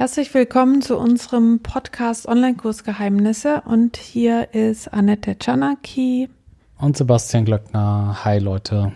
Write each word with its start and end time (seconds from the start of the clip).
Herzlich 0.00 0.32
willkommen 0.32 0.80
zu 0.80 0.96
unserem 0.96 1.58
Podcast 1.58 2.26
Online-Kurs 2.26 2.84
Geheimnisse 2.84 3.60
und 3.66 3.98
hier 3.98 4.54
ist 4.54 4.88
Annette 4.94 5.36
Czanaki 5.38 6.30
und 6.78 6.96
Sebastian 6.96 7.44
Glöckner. 7.44 8.24
Hi 8.24 8.38
Leute. 8.38 8.92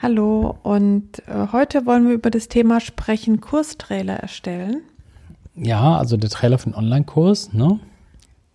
Hallo 0.00 0.56
und 0.62 1.18
äh, 1.26 1.48
heute 1.52 1.84
wollen 1.84 2.08
wir 2.08 2.14
über 2.14 2.30
das 2.30 2.48
Thema 2.48 2.80
sprechen, 2.80 3.42
Kurstrailer 3.42 4.14
erstellen. 4.14 4.80
Ja, 5.54 5.98
also 5.98 6.16
der 6.16 6.30
Trailer 6.30 6.56
für 6.56 6.70
den 6.70 6.74
Online-Kurs, 6.74 7.52
ne? 7.52 7.78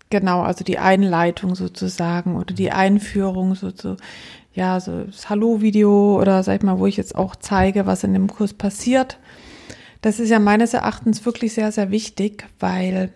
Genau, 0.10 0.42
also 0.42 0.64
die 0.64 0.80
Einleitung 0.80 1.54
sozusagen 1.54 2.36
oder 2.36 2.56
die 2.56 2.72
Einführung 2.72 3.54
so 3.54 3.70
zu, 3.70 3.98
ja, 4.56 4.80
so 4.80 5.04
das 5.04 5.30
Hallo-Video 5.30 6.20
oder 6.20 6.42
sag 6.42 6.56
ich 6.56 6.64
mal, 6.64 6.80
wo 6.80 6.88
ich 6.88 6.98
jetzt 6.98 7.14
auch 7.14 7.36
zeige, 7.36 7.86
was 7.86 8.04
in 8.04 8.14
dem 8.14 8.26
Kurs 8.26 8.56
passiert. 8.56 9.20
Das 10.04 10.20
ist 10.20 10.30
ja 10.30 10.40
meines 10.40 10.74
Erachtens 10.74 11.26
wirklich 11.26 11.54
sehr, 11.54 11.72
sehr 11.72 11.90
wichtig, 11.90 12.46
weil 12.60 13.14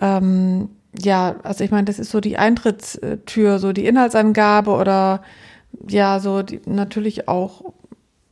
ähm, 0.00 0.70
ja, 0.96 1.34
also 1.42 1.64
ich 1.64 1.72
meine, 1.72 1.84
das 1.84 1.98
ist 1.98 2.12
so 2.12 2.20
die 2.20 2.38
Eintrittstür, 2.38 3.58
so 3.58 3.72
die 3.72 3.86
Inhaltsangabe 3.86 4.70
oder 4.70 5.20
ja, 5.88 6.20
so 6.20 6.42
die, 6.42 6.60
natürlich 6.64 7.26
auch 7.26 7.72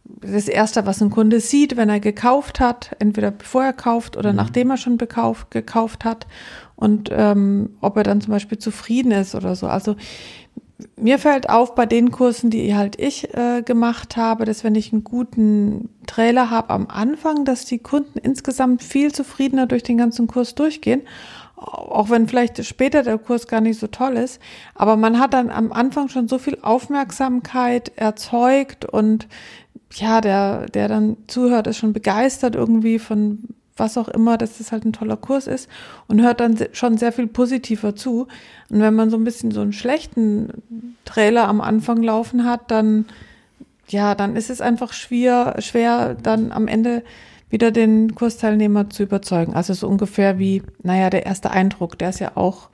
das 0.04 0.46
Erste, 0.46 0.86
was 0.86 1.02
ein 1.02 1.10
Kunde 1.10 1.40
sieht, 1.40 1.76
wenn 1.76 1.88
er 1.88 1.98
gekauft 1.98 2.60
hat, 2.60 2.94
entweder 3.00 3.32
bevor 3.32 3.64
er 3.64 3.72
kauft 3.72 4.16
oder 4.16 4.30
mhm. 4.30 4.36
nachdem 4.36 4.70
er 4.70 4.76
schon 4.76 4.96
bekauft, 4.96 5.50
gekauft 5.50 6.04
hat 6.04 6.28
und 6.76 7.10
ähm, 7.12 7.70
ob 7.80 7.96
er 7.96 8.04
dann 8.04 8.20
zum 8.20 8.32
Beispiel 8.32 8.58
zufrieden 8.58 9.10
ist 9.10 9.34
oder 9.34 9.56
so. 9.56 9.66
Also 9.66 9.96
mir 10.96 11.18
fällt 11.18 11.48
auf 11.50 11.74
bei 11.74 11.86
den 11.86 12.10
Kursen, 12.10 12.50
die 12.50 12.74
halt 12.74 13.00
ich 13.00 13.34
äh, 13.34 13.62
gemacht 13.62 14.16
habe, 14.16 14.44
dass 14.44 14.62
wenn 14.62 14.76
ich 14.76 14.92
einen 14.92 15.02
guten 15.02 15.88
Trailer 16.06 16.50
habe 16.50 16.70
am 16.70 16.86
Anfang, 16.88 17.44
dass 17.44 17.64
die 17.64 17.78
Kunden 17.78 18.18
insgesamt 18.18 18.82
viel 18.82 19.12
zufriedener 19.12 19.66
durch 19.66 19.82
den 19.82 19.98
ganzen 19.98 20.28
Kurs 20.28 20.54
durchgehen. 20.54 21.02
Auch 21.56 22.10
wenn 22.10 22.28
vielleicht 22.28 22.64
später 22.64 23.02
der 23.02 23.18
Kurs 23.18 23.48
gar 23.48 23.60
nicht 23.60 23.80
so 23.80 23.88
toll 23.88 24.16
ist. 24.16 24.40
Aber 24.76 24.96
man 24.96 25.18
hat 25.18 25.34
dann 25.34 25.50
am 25.50 25.72
Anfang 25.72 26.08
schon 26.08 26.28
so 26.28 26.38
viel 26.38 26.58
Aufmerksamkeit 26.62 27.90
erzeugt 27.96 28.84
und 28.84 29.26
ja, 29.94 30.20
der, 30.20 30.66
der 30.66 30.86
dann 30.86 31.16
zuhört, 31.26 31.66
ist 31.66 31.78
schon 31.78 31.92
begeistert 31.92 32.54
irgendwie 32.54 33.00
von 33.00 33.48
was 33.78 33.98
auch 33.98 34.08
immer, 34.08 34.38
dass 34.38 34.58
das 34.58 34.72
halt 34.72 34.84
ein 34.84 34.92
toller 34.92 35.16
Kurs 35.16 35.46
ist 35.46 35.68
und 36.06 36.20
hört 36.20 36.40
dann 36.40 36.56
schon 36.72 36.98
sehr 36.98 37.12
viel 37.12 37.26
positiver 37.26 37.94
zu. 37.94 38.28
Und 38.70 38.80
wenn 38.80 38.94
man 38.94 39.10
so 39.10 39.16
ein 39.16 39.24
bisschen 39.24 39.50
so 39.50 39.60
einen 39.60 39.72
schlechten 39.72 40.48
Trailer 41.04 41.48
am 41.48 41.60
Anfang 41.60 42.02
laufen 42.02 42.44
hat, 42.44 42.70
dann, 42.70 43.06
ja, 43.88 44.14
dann 44.14 44.36
ist 44.36 44.50
es 44.50 44.60
einfach 44.60 44.92
schwer, 44.92 45.56
schwer 45.60 46.14
dann 46.14 46.52
am 46.52 46.68
Ende 46.68 47.02
wieder 47.50 47.70
den 47.70 48.14
Kursteilnehmer 48.14 48.90
zu 48.90 49.04
überzeugen. 49.04 49.54
Also 49.54 49.72
so 49.74 49.88
ungefähr 49.88 50.38
wie, 50.38 50.62
naja, 50.82 51.10
der 51.10 51.26
erste 51.26 51.50
Eindruck, 51.50 51.98
der 51.98 52.10
ist 52.10 52.20
ja 52.20 52.32
auch 52.34 52.68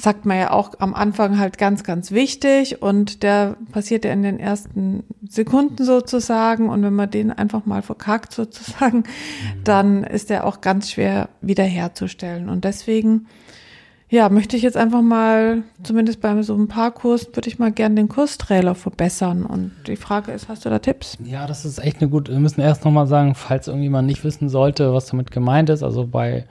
sagt 0.00 0.26
man 0.26 0.38
ja 0.38 0.52
auch 0.52 0.74
am 0.78 0.94
Anfang 0.94 1.38
halt 1.38 1.58
ganz, 1.58 1.82
ganz 1.82 2.12
wichtig 2.12 2.82
und 2.82 3.22
der 3.22 3.56
passiert 3.72 4.04
ja 4.04 4.12
in 4.12 4.22
den 4.22 4.38
ersten 4.38 5.02
Sekunden 5.28 5.84
sozusagen 5.84 6.68
und 6.68 6.82
wenn 6.82 6.94
man 6.94 7.10
den 7.10 7.32
einfach 7.32 7.66
mal 7.66 7.82
verkackt 7.82 8.32
sozusagen, 8.32 8.98
mhm. 8.98 9.64
dann 9.64 10.04
ist 10.04 10.30
der 10.30 10.46
auch 10.46 10.60
ganz 10.60 10.90
schwer 10.90 11.28
wiederherzustellen 11.40 12.48
und 12.48 12.64
deswegen 12.64 13.26
ja, 14.10 14.30
möchte 14.30 14.56
ich 14.56 14.62
jetzt 14.62 14.76
einfach 14.78 15.02
mal, 15.02 15.64
zumindest 15.82 16.22
bei 16.22 16.40
so 16.42 16.54
ein 16.54 16.66
paar 16.66 16.92
Kursen, 16.92 17.36
würde 17.36 17.48
ich 17.48 17.58
mal 17.58 17.70
gerne 17.70 17.96
den 17.96 18.08
Kurstrailer 18.08 18.74
verbessern. 18.74 19.44
Und 19.44 19.72
die 19.86 19.96
Frage 19.96 20.32
ist, 20.32 20.48
hast 20.48 20.64
du 20.64 20.70
da 20.70 20.78
Tipps? 20.78 21.18
Ja, 21.22 21.46
das 21.46 21.66
ist 21.66 21.78
echt 21.78 22.00
eine 22.00 22.08
gute. 22.08 22.32
Wir 22.32 22.40
müssen 22.40 22.62
erst 22.62 22.86
nochmal 22.86 23.06
sagen, 23.06 23.34
falls 23.34 23.68
irgendjemand 23.68 24.08
nicht 24.08 24.24
wissen 24.24 24.48
sollte, 24.48 24.94
was 24.94 25.06
damit 25.06 25.30
gemeint 25.30 25.68
ist. 25.68 25.82
Also 25.82 26.06
bei 26.06 26.46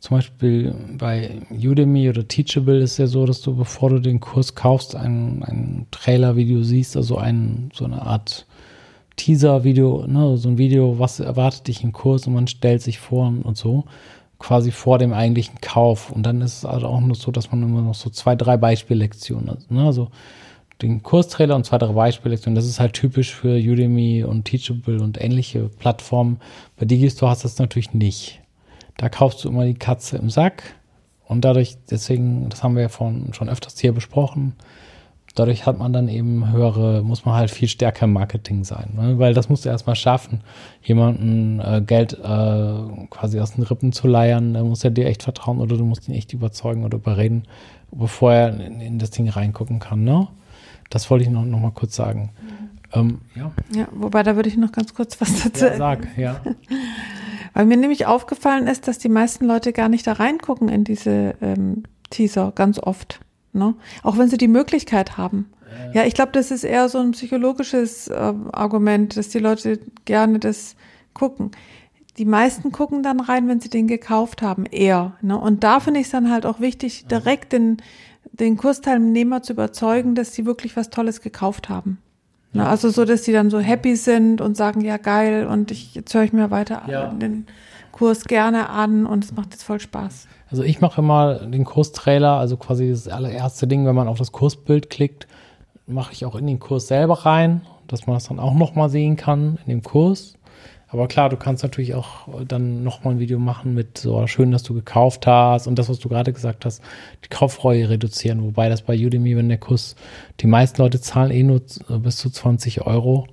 zum 0.00 0.16
Beispiel 0.16 0.74
bei 0.96 1.42
Udemy 1.50 2.08
oder 2.08 2.26
Teachable 2.26 2.78
ist 2.78 2.98
ja 2.98 3.06
so, 3.06 3.26
dass 3.26 3.40
du, 3.40 3.56
bevor 3.56 3.90
du 3.90 3.98
den 3.98 4.20
Kurs 4.20 4.54
kaufst, 4.54 4.94
ein, 4.94 5.42
ein 5.42 5.86
Trailer-Video 5.90 6.62
siehst, 6.62 6.96
also 6.96 7.16
ein, 7.16 7.70
so 7.74 7.84
eine 7.84 8.02
Art 8.02 8.46
Teaser-Video, 9.16 10.06
ne, 10.06 10.36
so 10.36 10.48
ein 10.48 10.58
Video, 10.58 10.98
was 10.98 11.18
erwartet 11.18 11.66
dich 11.66 11.82
im 11.82 11.92
Kurs 11.92 12.26
und 12.26 12.34
man 12.34 12.46
stellt 12.46 12.82
sich 12.82 13.00
vor 13.00 13.32
und 13.42 13.56
so, 13.56 13.84
quasi 14.38 14.70
vor 14.70 14.98
dem 14.98 15.12
eigentlichen 15.12 15.60
Kauf. 15.60 16.10
Und 16.10 16.24
dann 16.24 16.40
ist 16.42 16.58
es 16.58 16.64
also 16.64 16.86
auch 16.86 17.00
nur 17.00 17.16
so, 17.16 17.32
dass 17.32 17.50
man 17.50 17.62
immer 17.64 17.82
noch 17.82 17.96
so 17.96 18.08
zwei, 18.08 18.36
drei 18.36 18.56
Beispiellektionen 18.56 19.50
hat. 19.50 19.68
Ne? 19.70 19.84
Also 19.84 20.10
den 20.80 21.02
Kurstrailer 21.02 21.56
und 21.56 21.66
zwei, 21.66 21.78
drei 21.78 21.92
Beispiellektionen. 21.92 22.54
Das 22.54 22.66
ist 22.66 22.78
halt 22.78 22.92
typisch 22.92 23.34
für 23.34 23.56
Udemy 23.56 24.22
und 24.22 24.44
Teachable 24.44 25.02
und 25.02 25.20
ähnliche 25.20 25.68
Plattformen. 25.68 26.38
Bei 26.76 26.86
Digistore 26.86 27.32
hast 27.32 27.42
du 27.42 27.48
das 27.48 27.58
natürlich 27.58 27.94
nicht. 27.94 28.40
Da 28.98 29.08
kaufst 29.08 29.42
du 29.44 29.48
immer 29.48 29.64
die 29.64 29.74
Katze 29.74 30.18
im 30.18 30.28
Sack. 30.28 30.74
Und 31.24 31.44
dadurch, 31.44 31.78
deswegen, 31.90 32.48
das 32.50 32.62
haben 32.62 32.74
wir 32.74 32.82
ja 32.82 32.88
von, 32.88 33.32
schon 33.32 33.48
öfters 33.48 33.78
hier 33.78 33.92
besprochen, 33.92 34.54
dadurch 35.34 35.66
hat 35.66 35.78
man 35.78 35.92
dann 35.92 36.08
eben 36.08 36.50
höhere, 36.52 37.02
muss 37.02 37.24
man 37.24 37.34
halt 37.34 37.50
viel 37.50 37.68
stärker 37.68 38.06
im 38.06 38.12
Marketing 38.12 38.64
sein. 38.64 38.94
Ne? 38.96 39.18
Weil 39.18 39.34
das 39.34 39.48
musst 39.48 39.64
du 39.64 39.68
erstmal 39.68 39.94
schaffen, 39.94 40.40
jemanden 40.82 41.60
äh, 41.60 41.82
Geld 41.84 42.14
äh, 42.14 43.06
quasi 43.10 43.38
aus 43.40 43.52
den 43.52 43.62
Rippen 43.64 43.92
zu 43.92 44.08
leiern. 44.08 44.54
Da 44.54 44.64
muss 44.64 44.82
er 44.84 44.90
dir 44.90 45.06
echt 45.06 45.22
vertrauen 45.22 45.60
oder 45.60 45.76
du 45.76 45.84
musst 45.84 46.08
ihn 46.08 46.14
echt 46.14 46.32
überzeugen 46.32 46.84
oder 46.84 46.96
überreden, 46.96 47.44
bevor 47.92 48.32
er 48.32 48.60
in, 48.60 48.80
in 48.80 48.98
das 48.98 49.10
Ding 49.10 49.28
reingucken 49.28 49.78
kann. 49.78 50.02
Ne? 50.02 50.28
Das 50.90 51.10
wollte 51.10 51.24
ich 51.24 51.30
noch, 51.30 51.44
noch 51.44 51.60
mal 51.60 51.72
kurz 51.72 51.94
sagen. 51.94 52.30
Mhm. 52.42 52.68
Ähm, 52.94 53.18
ja. 53.36 53.52
ja, 53.74 53.88
wobei 53.92 54.22
da 54.22 54.34
würde 54.34 54.48
ich 54.48 54.56
noch 54.56 54.72
ganz 54.72 54.94
kurz 54.94 55.20
was 55.20 55.42
dazu 55.44 55.66
ja, 55.66 55.76
sag, 55.76 56.08
ja. 56.16 56.40
Weil 57.58 57.66
mir 57.66 57.76
nämlich 57.76 58.06
aufgefallen 58.06 58.68
ist, 58.68 58.86
dass 58.86 58.98
die 58.98 59.08
meisten 59.08 59.44
Leute 59.44 59.72
gar 59.72 59.88
nicht 59.88 60.06
da 60.06 60.12
reingucken 60.12 60.68
in 60.68 60.84
diese 60.84 61.34
ähm, 61.42 61.82
Teaser, 62.08 62.52
ganz 62.54 62.78
oft. 62.78 63.18
Ne? 63.52 63.74
Auch 64.04 64.16
wenn 64.16 64.28
sie 64.28 64.36
die 64.36 64.46
Möglichkeit 64.46 65.18
haben. 65.18 65.50
Ja, 65.92 66.04
ich 66.04 66.14
glaube, 66.14 66.30
das 66.30 66.52
ist 66.52 66.62
eher 66.62 66.88
so 66.88 66.98
ein 66.98 67.10
psychologisches 67.10 68.06
äh, 68.06 68.32
Argument, 68.52 69.16
dass 69.16 69.30
die 69.30 69.40
Leute 69.40 69.80
gerne 70.04 70.38
das 70.38 70.76
gucken. 71.14 71.50
Die 72.16 72.24
meisten 72.24 72.70
gucken 72.70 73.02
dann 73.02 73.18
rein, 73.18 73.48
wenn 73.48 73.58
sie 73.58 73.70
den 73.70 73.88
gekauft 73.88 74.40
haben, 74.40 74.64
eher. 74.64 75.16
Ne? 75.20 75.36
Und 75.36 75.64
da 75.64 75.80
finde 75.80 75.98
ich 75.98 76.06
es 76.06 76.12
dann 76.12 76.30
halt 76.30 76.46
auch 76.46 76.60
wichtig, 76.60 77.06
direkt 77.06 77.52
den, 77.52 77.78
den 78.30 78.56
Kursteilnehmer 78.56 79.42
zu 79.42 79.54
überzeugen, 79.54 80.14
dass 80.14 80.32
sie 80.32 80.46
wirklich 80.46 80.76
was 80.76 80.90
Tolles 80.90 81.22
gekauft 81.22 81.68
haben. 81.68 81.98
Ne, 82.52 82.66
also 82.66 82.88
so, 82.88 83.04
dass 83.04 83.22
die 83.22 83.32
dann 83.32 83.50
so 83.50 83.58
happy 83.58 83.94
sind 83.94 84.40
und 84.40 84.56
sagen, 84.56 84.80
ja 84.80 84.96
geil, 84.96 85.46
und 85.46 85.70
ich, 85.70 85.94
jetzt 85.94 86.14
höre 86.14 86.22
ich 86.22 86.32
mir 86.32 86.50
weiter 86.50 86.82
ja. 86.88 87.08
den 87.08 87.46
Kurs 87.92 88.24
gerne 88.24 88.70
an 88.70 89.04
und 89.04 89.24
es 89.24 89.32
macht 89.32 89.50
jetzt 89.50 89.64
voll 89.64 89.80
Spaß. 89.80 90.26
Also 90.50 90.62
ich 90.62 90.80
mache 90.80 91.02
immer 91.02 91.34
den 91.40 91.64
Kurstrailer, 91.64 92.38
also 92.38 92.56
quasi 92.56 92.88
das 92.88 93.06
allererste 93.06 93.66
Ding, 93.66 93.84
wenn 93.84 93.94
man 93.94 94.08
auf 94.08 94.18
das 94.18 94.32
Kursbild 94.32 94.88
klickt, 94.88 95.26
mache 95.86 96.12
ich 96.12 96.24
auch 96.24 96.36
in 96.36 96.46
den 96.46 96.58
Kurs 96.58 96.88
selber 96.88 97.26
rein, 97.26 97.62
dass 97.86 98.06
man 98.06 98.16
das 98.16 98.28
dann 98.28 98.38
auch 98.38 98.54
nochmal 98.54 98.88
sehen 98.88 99.16
kann 99.16 99.58
in 99.66 99.70
dem 99.70 99.82
Kurs. 99.82 100.37
Aber 100.90 101.06
klar, 101.06 101.28
du 101.28 101.36
kannst 101.36 101.62
natürlich 101.62 101.94
auch 101.94 102.28
dann 102.46 102.82
nochmal 102.82 103.14
ein 103.14 103.20
Video 103.20 103.38
machen 103.38 103.74
mit 103.74 103.98
so 103.98 104.26
schön, 104.26 104.50
dass 104.50 104.62
du 104.62 104.72
gekauft 104.72 105.26
hast 105.26 105.66
und 105.66 105.78
das, 105.78 105.88
was 105.90 105.98
du 105.98 106.08
gerade 106.08 106.32
gesagt 106.32 106.64
hast, 106.64 106.82
die 107.24 107.28
Kaufreue 107.28 107.90
reduzieren. 107.90 108.42
Wobei 108.42 108.70
das 108.70 108.82
bei 108.82 108.94
Udemy, 108.94 109.36
wenn 109.36 109.50
der 109.50 109.58
Kurs, 109.58 109.96
die 110.40 110.46
meisten 110.46 110.80
Leute 110.80 111.00
zahlen 111.00 111.30
eh 111.30 111.42
nur 111.42 111.60
bis 112.00 112.16
zu 112.16 112.30
20 112.30 112.86
Euro, 112.86 113.26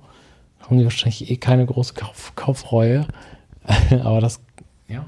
haben 0.60 0.78
die 0.78 0.84
wahrscheinlich 0.84 1.30
eh 1.30 1.36
keine 1.36 1.64
große 1.64 1.94
Kauf, 1.94 2.32
Kaufreue. 2.36 3.06
aber 4.02 4.20
das, 4.20 4.40
ja. 4.88 5.06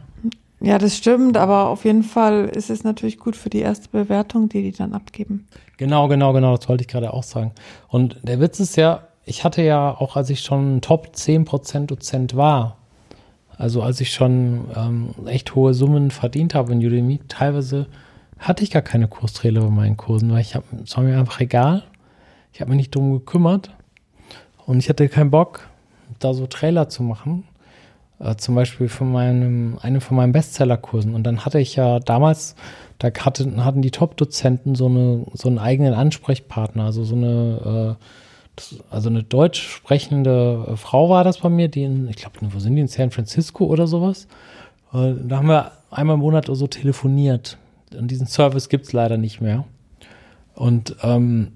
Ja, 0.60 0.78
das 0.78 0.96
stimmt, 0.96 1.36
aber 1.36 1.68
auf 1.68 1.84
jeden 1.84 2.02
Fall 2.02 2.46
ist 2.46 2.70
es 2.70 2.82
natürlich 2.82 3.18
gut 3.18 3.36
für 3.36 3.50
die 3.50 3.60
erste 3.60 3.88
Bewertung, 3.90 4.48
die 4.48 4.62
die 4.62 4.72
dann 4.72 4.92
abgeben. 4.92 5.46
Genau, 5.76 6.08
genau, 6.08 6.32
genau, 6.32 6.56
das 6.56 6.68
wollte 6.68 6.82
ich 6.82 6.88
gerade 6.88 7.12
auch 7.12 7.22
sagen. 7.22 7.52
Und 7.88 8.16
der 8.22 8.40
Witz 8.40 8.58
ist 8.58 8.76
ja, 8.76 9.07
ich 9.28 9.44
hatte 9.44 9.62
ja 9.62 9.90
auch, 9.90 10.16
als 10.16 10.30
ich 10.30 10.40
schon 10.40 10.80
Top 10.80 11.08
10% 11.14 11.86
Dozent 11.86 12.34
war, 12.36 12.78
also 13.56 13.82
als 13.82 14.00
ich 14.00 14.12
schon 14.12 14.64
ähm, 14.74 15.14
echt 15.26 15.54
hohe 15.54 15.74
Summen 15.74 16.10
verdient 16.10 16.54
habe 16.54 16.72
in 16.72 16.84
Udemy, 16.84 17.20
teilweise 17.28 17.86
hatte 18.38 18.62
ich 18.62 18.70
gar 18.70 18.82
keine 18.82 19.08
Kurstrailer 19.08 19.62
bei 19.62 19.70
meinen 19.70 19.96
Kursen, 19.96 20.32
weil 20.32 20.40
ich 20.40 20.54
habe, 20.54 20.64
es 20.84 20.96
war 20.96 21.04
mir 21.04 21.18
einfach 21.18 21.40
egal. 21.40 21.82
Ich 22.52 22.60
habe 22.60 22.70
mich 22.70 22.78
nicht 22.78 22.94
drum 22.94 23.12
gekümmert 23.12 23.70
und 24.64 24.78
ich 24.78 24.88
hatte 24.88 25.08
keinen 25.08 25.30
Bock, 25.30 25.68
da 26.20 26.32
so 26.34 26.46
Trailer 26.46 26.88
zu 26.88 27.02
machen. 27.02 27.44
Äh, 28.20 28.36
zum 28.36 28.54
Beispiel 28.54 28.88
von 28.88 29.12
meinem, 29.12 29.78
einem 29.82 30.00
von 30.00 30.16
meinen 30.16 30.32
Bestsellerkursen. 30.32 31.14
Und 31.14 31.24
dann 31.24 31.44
hatte 31.44 31.60
ich 31.60 31.76
ja 31.76 32.00
damals, 32.00 32.54
da 32.98 33.08
hatte, 33.08 33.64
hatten 33.64 33.82
die 33.82 33.90
Top-Dozenten 33.90 34.74
so, 34.74 34.86
eine, 34.86 35.26
so 35.34 35.48
einen 35.48 35.58
eigenen 35.58 35.94
Ansprechpartner, 35.94 36.84
also 36.84 37.04
so 37.04 37.14
eine 37.14 37.96
äh, 37.98 38.04
also 38.90 39.08
eine 39.08 39.22
deutsch 39.22 39.62
sprechende 39.62 40.66
äh, 40.68 40.76
Frau 40.76 41.10
war 41.10 41.24
das 41.24 41.38
bei 41.38 41.48
mir, 41.48 41.68
die 41.68 41.84
in, 41.84 42.08
ich 42.08 42.16
glaube, 42.16 42.36
wo 42.42 42.58
sind 42.58 42.76
die, 42.76 42.80
in 42.80 42.88
San 42.88 43.10
Francisco 43.10 43.64
oder 43.66 43.86
sowas. 43.86 44.26
Äh, 44.92 45.14
da 45.24 45.38
haben 45.38 45.48
wir 45.48 45.72
einmal 45.90 46.14
im 46.14 46.20
Monat 46.20 46.46
so 46.46 46.66
telefoniert. 46.66 47.58
Und 47.96 48.10
diesen 48.10 48.26
Service 48.26 48.68
gibt 48.68 48.86
es 48.86 48.92
leider 48.92 49.16
nicht 49.16 49.40
mehr. 49.40 49.64
Und 50.54 50.96
ähm, 51.02 51.52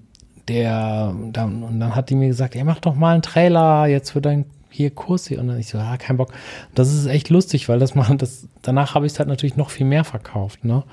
der, 0.47 1.15
dann, 1.31 1.63
und 1.63 1.79
dann 1.79 1.95
hat 1.95 2.09
die 2.09 2.15
mir 2.15 2.27
gesagt, 2.27 2.55
ey, 2.55 2.63
mach 2.63 2.79
doch 2.79 2.95
mal 2.95 3.13
einen 3.13 3.21
Trailer 3.21 3.85
jetzt 3.87 4.11
für 4.11 4.21
dein, 4.21 4.45
hier 4.73 4.89
Kurs 4.91 5.27
hier. 5.27 5.39
Und 5.39 5.47
dann 5.47 5.59
ich 5.59 5.67
so, 5.67 5.77
ja, 5.77 5.97
kein 5.97 6.17
Bock. 6.17 6.31
Das 6.75 6.93
ist 6.93 7.05
echt 7.05 7.29
lustig, 7.29 7.69
weil 7.69 7.79
das 7.79 7.95
machen, 7.95 8.17
das, 8.17 8.47
danach 8.61 8.95
habe 8.95 9.05
ich 9.05 9.13
es 9.13 9.19
halt 9.19 9.29
natürlich 9.29 9.55
noch 9.55 9.69
viel 9.69 9.85
mehr 9.85 10.03
verkauft, 10.03 10.65
ne? 10.65 10.83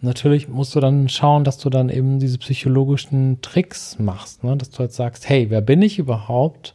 Und 0.00 0.08
natürlich 0.08 0.48
musst 0.48 0.74
du 0.74 0.80
dann 0.80 1.08
schauen, 1.08 1.44
dass 1.44 1.58
du 1.58 1.70
dann 1.70 1.88
eben 1.88 2.18
diese 2.18 2.38
psychologischen 2.38 3.40
Tricks 3.42 3.98
machst, 3.98 4.44
ne? 4.44 4.56
Dass 4.56 4.70
du 4.70 4.80
halt 4.80 4.92
sagst, 4.92 5.28
hey, 5.28 5.50
wer 5.50 5.60
bin 5.60 5.82
ich 5.82 5.98
überhaupt? 5.98 6.74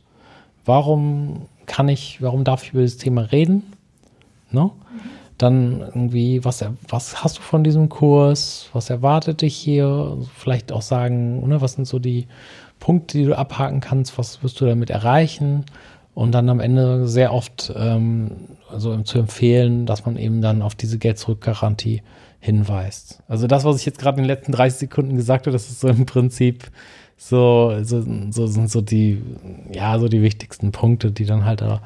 Warum 0.66 1.48
kann 1.70 1.88
ich, 1.88 2.22
warum 2.22 2.44
darf 2.44 2.64
ich 2.64 2.74
über 2.74 2.82
das 2.82 2.98
Thema 2.98 3.22
reden? 3.22 3.64
Ne? 4.52 4.72
Dann 5.38 5.80
irgendwie, 5.80 6.44
was, 6.44 6.66
was 6.90 7.24
hast 7.24 7.38
du 7.38 7.42
von 7.42 7.64
diesem 7.64 7.88
Kurs? 7.88 8.70
Was 8.74 8.90
erwartet 8.90 9.42
dich 9.42 9.56
hier? 9.56 10.18
Vielleicht 10.36 10.74
auch 10.74 10.82
sagen, 10.82 11.48
ne, 11.48 11.62
was 11.62 11.74
sind 11.74 11.88
so 11.88 12.00
die 12.00 12.28
Punkte, 12.80 13.18
die 13.18 13.26
du 13.26 13.38
abhaken 13.38 13.80
kannst? 13.80 14.18
Was 14.18 14.44
wirst 14.44 14.60
du 14.60 14.66
damit 14.66 14.90
erreichen? 14.90 15.64
Und 16.20 16.34
dann 16.34 16.50
am 16.50 16.60
Ende 16.60 17.08
sehr 17.08 17.34
oft 17.34 17.72
ähm, 17.78 18.32
also 18.70 19.02
zu 19.04 19.20
empfehlen, 19.20 19.86
dass 19.86 20.06
man 20.06 20.18
eben 20.18 20.42
dann 20.42 20.62
auf 20.62 20.76
diese 20.76 20.98
Geld-Zurück-Garantie 20.98 22.02
hinweist. 22.42 23.24
Also 23.30 23.48
das, 23.48 23.64
was 23.64 23.78
ich 23.78 23.86
jetzt 23.86 24.00
gerade 24.00 24.18
in 24.18 24.24
den 24.24 24.28
letzten 24.28 24.52
30 24.52 24.80
Sekunden 24.80 25.16
gesagt 25.16 25.48
habe, 25.48 25.54
das 25.54 25.70
ist 25.70 25.80
so 25.80 25.88
im 25.88 26.06
Prinzip 26.06 26.72
so, 27.16 27.74
so, 27.84 28.04
so 28.32 28.48
sind 28.48 28.70
so 28.70 28.82
die, 28.82 29.22
ja, 29.72 29.98
so 29.98 30.10
die 30.10 30.22
wichtigsten 30.22 30.74
Punkte, 30.74 31.14
die 31.14 31.24
dann 31.24 31.46
halt 31.46 31.62
da, 31.62 31.82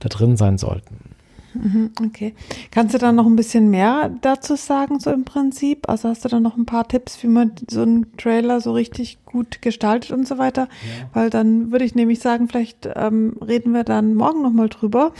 da 0.00 0.08
drin 0.08 0.36
sein 0.36 0.58
sollten. 0.58 1.14
Mhm, 1.62 1.90
okay. 2.06 2.34
Kannst 2.70 2.94
du 2.94 2.98
da 2.98 3.12
noch 3.12 3.26
ein 3.26 3.36
bisschen 3.36 3.70
mehr 3.70 4.10
dazu 4.20 4.56
sagen, 4.56 5.00
so 5.00 5.10
im 5.10 5.24
Prinzip? 5.24 5.88
Also 5.88 6.08
hast 6.08 6.24
du 6.24 6.28
da 6.28 6.40
noch 6.40 6.56
ein 6.56 6.66
paar 6.66 6.86
Tipps, 6.86 7.22
wie 7.22 7.28
man 7.28 7.52
so 7.68 7.82
einen 7.82 8.16
Trailer 8.16 8.60
so 8.60 8.72
richtig 8.72 9.18
gut 9.24 9.62
gestaltet 9.62 10.12
und 10.12 10.26
so 10.26 10.38
weiter? 10.38 10.62
Ja. 10.62 11.08
Weil 11.12 11.30
dann 11.30 11.72
würde 11.72 11.84
ich 11.84 11.94
nämlich 11.94 12.20
sagen, 12.20 12.48
vielleicht 12.48 12.88
ähm, 12.94 13.36
reden 13.46 13.72
wir 13.72 13.84
dann 13.84 14.14
morgen 14.14 14.42
nochmal 14.42 14.68
drüber. 14.68 15.12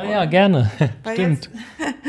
Ah 0.00 0.10
ja, 0.10 0.24
gerne. 0.24 0.70
Stimmt. 1.12 1.50
Jetzt, 1.50 1.50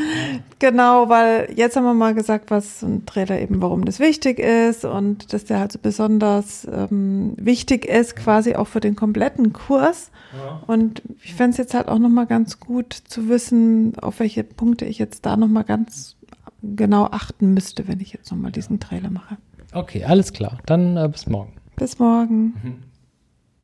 genau, 0.58 1.08
weil 1.08 1.52
jetzt 1.54 1.76
haben 1.76 1.84
wir 1.84 1.94
mal 1.94 2.14
gesagt, 2.14 2.50
was 2.50 2.82
ein 2.82 3.04
Trailer 3.06 3.40
eben, 3.40 3.60
warum 3.60 3.84
das 3.84 3.98
wichtig 4.00 4.38
ist 4.38 4.84
und 4.84 5.32
dass 5.32 5.44
der 5.44 5.58
halt 5.60 5.72
so 5.72 5.78
besonders 5.80 6.66
ähm, 6.72 7.34
wichtig 7.36 7.84
ist, 7.84 8.16
quasi 8.16 8.54
auch 8.54 8.66
für 8.66 8.80
den 8.80 8.96
kompletten 8.96 9.52
Kurs. 9.52 10.10
Ja. 10.36 10.62
Und 10.66 11.02
ich 11.22 11.34
fände 11.34 11.52
es 11.52 11.58
jetzt 11.58 11.74
halt 11.74 11.88
auch 11.88 11.98
nochmal 11.98 12.26
ganz 12.26 12.60
gut 12.60 12.92
zu 12.92 13.28
wissen, 13.28 13.98
auf 13.98 14.20
welche 14.20 14.44
Punkte 14.44 14.86
ich 14.86 14.98
jetzt 14.98 15.26
da 15.26 15.36
nochmal 15.36 15.64
ganz 15.64 16.16
genau 16.62 17.06
achten 17.06 17.52
müsste, 17.52 17.88
wenn 17.88 18.00
ich 18.00 18.12
jetzt 18.12 18.30
nochmal 18.30 18.52
diesen 18.52 18.80
Trailer 18.80 19.10
mache. 19.10 19.36
Okay, 19.74 20.04
alles 20.04 20.32
klar. 20.32 20.58
Dann 20.66 20.96
äh, 20.96 21.08
bis 21.08 21.26
morgen. 21.26 21.52
Bis 21.76 21.98
morgen. 21.98 22.54
Mhm. 22.62 22.91